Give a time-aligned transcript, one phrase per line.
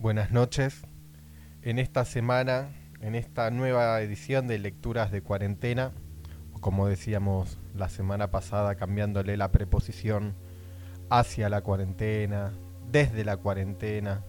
[0.00, 0.82] Buenas noches.
[1.62, 2.68] En esta semana,
[3.00, 5.90] en esta nueva edición de Lecturas de Cuarentena,
[6.60, 10.36] como decíamos la semana pasada, cambiándole la preposición
[11.10, 12.52] hacia la cuarentena,
[12.92, 14.22] desde la cuarentena,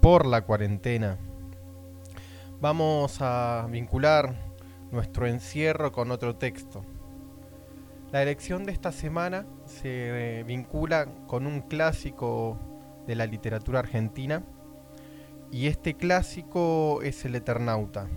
[0.00, 1.18] por la cuarentena,
[2.62, 4.34] vamos a vincular
[4.92, 6.86] nuestro encierro con otro texto.
[8.12, 12.58] La elección de esta semana se vincula con un clásico
[13.06, 14.42] de la literatura argentina,
[15.50, 18.08] y este clásico es el Eternauta.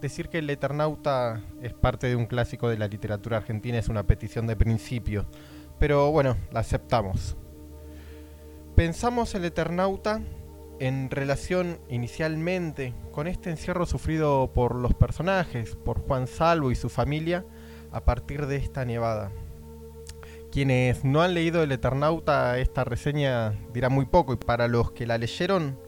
[0.00, 4.06] Decir que el Eternauta es parte de un clásico de la literatura argentina es una
[4.06, 5.26] petición de principio,
[5.78, 7.36] pero bueno, la aceptamos.
[8.76, 10.22] Pensamos el Eternauta
[10.78, 16.88] en relación inicialmente con este encierro sufrido por los personajes, por Juan Salvo y su
[16.88, 17.44] familia,
[17.92, 19.30] a partir de esta nevada.
[20.50, 25.06] Quienes no han leído El Eternauta, esta reseña dirá muy poco, y para los que
[25.06, 25.78] la leyeron,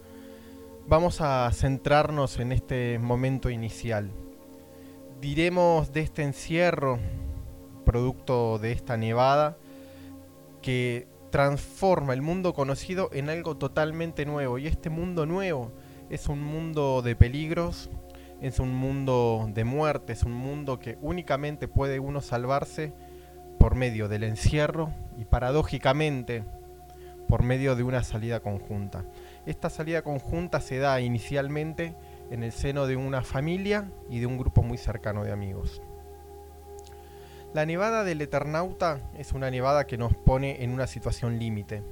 [0.86, 4.10] vamos a centrarnos en este momento inicial.
[5.20, 6.98] Diremos de este encierro,
[7.84, 9.56] producto de esta nevada,
[10.60, 14.58] que transforma el mundo conocido en algo totalmente nuevo.
[14.58, 15.72] Y este mundo nuevo
[16.10, 17.90] es un mundo de peligros,
[18.40, 22.92] es un mundo de muerte, es un mundo que únicamente puede uno salvarse
[23.58, 26.44] por medio del encierro y paradójicamente
[27.28, 29.04] por medio de una salida conjunta.
[29.44, 31.96] Esta salida conjunta se da inicialmente
[32.30, 35.82] en el seno de una familia y de un grupo muy cercano de amigos.
[37.52, 41.82] La nevada del Eternauta es una nevada que nos pone en una situación límite.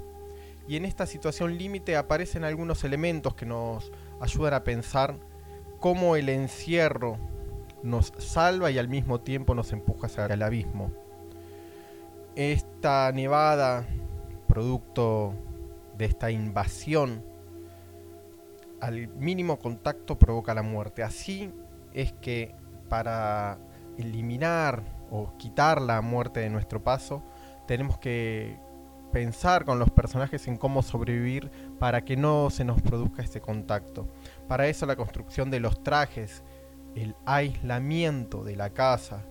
[0.69, 3.91] Y en esta situación límite aparecen algunos elementos que nos
[4.21, 5.17] ayudan a pensar
[5.81, 7.19] cómo el encierro
[7.83, 10.93] nos salva y al mismo tiempo nos empuja hacia el abismo.
[12.37, 13.87] Esta nevada,
[14.47, 15.35] producto
[15.99, 17.30] de esta invasión
[18.81, 21.03] al mínimo contacto provoca la muerte.
[21.03, 21.53] Así
[21.93, 22.55] es que
[22.89, 23.59] para
[23.99, 27.23] eliminar o quitar la muerte de nuestro paso,
[27.67, 28.59] tenemos que
[29.13, 34.09] pensar con los personajes en cómo sobrevivir para que no se nos produzca ese contacto.
[34.49, 36.43] Para eso la construcción de los trajes,
[36.95, 39.25] el aislamiento de la casa,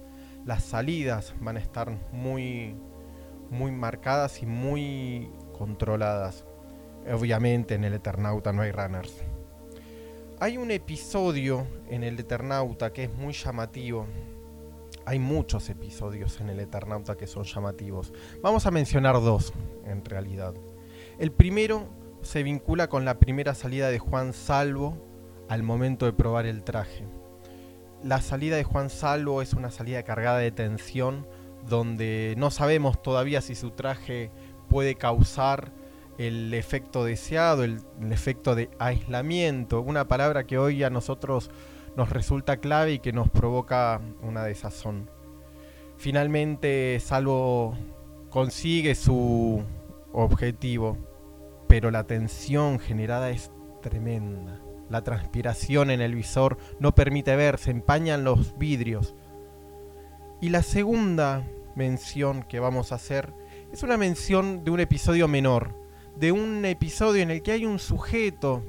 [0.46, 2.76] las salidas van a estar muy
[3.50, 6.46] muy marcadas y muy controladas.
[7.12, 9.24] Obviamente en el Eternauta no hay runners.
[10.42, 14.08] Hay un episodio en el Eternauta que es muy llamativo.
[15.06, 18.14] Hay muchos episodios en el Eternauta que son llamativos.
[18.42, 19.52] Vamos a mencionar dos,
[19.86, 20.54] en realidad.
[21.18, 21.90] El primero
[22.22, 24.98] se vincula con la primera salida de Juan Salvo
[25.50, 27.04] al momento de probar el traje.
[28.02, 31.28] La salida de Juan Salvo es una salida cargada de tensión
[31.68, 34.32] donde no sabemos todavía si su traje
[34.70, 35.74] puede causar
[36.20, 37.82] el efecto deseado, el,
[38.12, 41.50] efecto de aislamiento, una palabra que hoy a nosotros
[41.96, 45.10] nos resulta clave y que nos provoca una desazón.
[45.98, 47.78] Finalmente Salvo
[48.30, 49.64] consigue su
[50.12, 50.98] objetivo,
[51.70, 53.50] pero la tensión generada es
[53.82, 54.60] tremenda.
[54.90, 59.16] La transpiración en el visor no permite ver, se empañan los vidrios.
[60.42, 63.34] Y la segunda mención que vamos a hacer
[63.72, 65.80] es una mención de un episodio menor,
[66.20, 68.62] de un episodio en el que hay un sujeto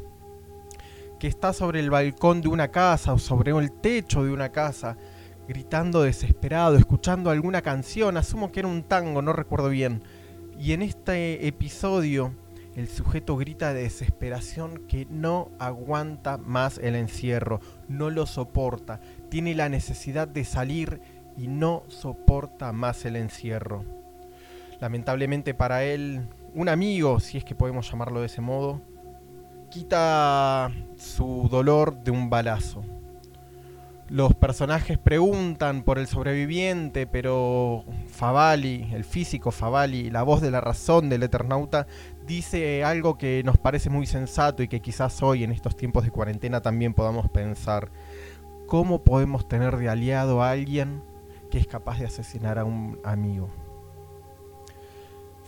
[1.18, 4.96] que está sobre el balcón de una casa o sobre el techo de una casa,
[5.48, 10.04] gritando desesperado, escuchando alguna canción, asumo que era un tango, no recuerdo bien.
[10.60, 12.32] Y en este episodio
[12.76, 19.56] el sujeto grita de desesperación que no aguanta más el encierro, no lo soporta, tiene
[19.56, 21.00] la necesidad de salir
[21.36, 23.84] y no soporta más el encierro.
[24.80, 28.80] Lamentablemente para él un amigo, si es que podemos llamarlo de ese modo,
[29.70, 32.82] quita su dolor de un balazo.
[34.08, 40.60] Los personajes preguntan por el sobreviviente, pero Favali, el físico Favali, la voz de la
[40.60, 41.86] razón del Eternauta,
[42.26, 46.10] dice algo que nos parece muy sensato y que quizás hoy en estos tiempos de
[46.10, 47.92] cuarentena también podamos pensar.
[48.66, 51.04] ¿Cómo podemos tener de aliado a alguien
[51.48, 53.48] que es capaz de asesinar a un amigo?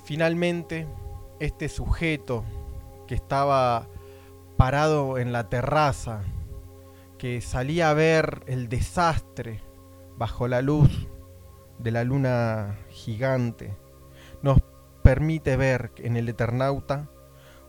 [0.05, 0.87] Finalmente,
[1.41, 2.45] este sujeto
[3.07, 3.89] que estaba
[4.57, 6.23] parado en la terraza,
[7.19, 9.63] que salía a ver el desastre
[10.17, 11.09] bajo la luz
[11.79, 13.77] de la luna gigante,
[14.43, 14.59] nos
[15.03, 17.09] permite ver en el Eternauta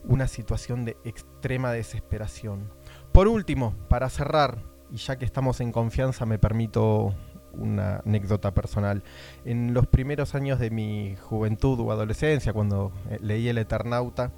[0.04, 2.72] una situación de extrema desesperación.
[3.12, 7.16] Por último, para cerrar, y ya que estamos en confianza, me permito
[7.54, 9.04] una anécdota personal.
[9.46, 14.32] En los primeros años de mi juventud o adolescencia, cuando eh, leí El Eternauta,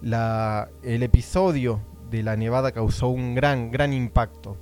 [0.00, 1.80] la, el episodio
[2.10, 4.56] de la nevada causó un gran, gran impacto.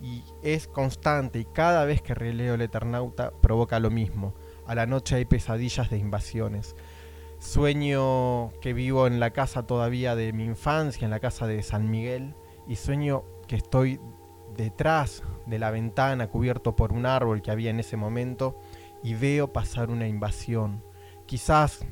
[0.00, 4.34] Y es constante y cada vez que releo el Eternauta provoca lo mismo.
[4.66, 6.74] A la noche hay pesadillas de invasiones.
[7.38, 11.90] Sueño que vivo en la casa todavía de mi infancia, en la casa de San
[11.90, 12.34] Miguel,
[12.68, 14.00] y sueño que estoy
[14.56, 18.60] detrás de la ventana cubierto por un árbol que había en ese momento
[19.02, 20.82] y veo pasar una invasión.
[21.26, 21.84] Quizás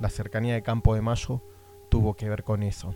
[0.00, 1.42] la cercanía de Campo de Mayo
[1.88, 2.94] tuvo que ver con eso.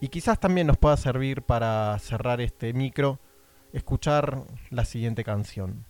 [0.00, 3.18] Y quizás también nos pueda servir para cerrar este micro,
[3.72, 5.86] escuchar la siguiente canción.